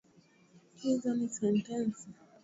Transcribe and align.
Hizo 0.81 1.13
ni 1.15 1.27
sentensi 1.35 2.05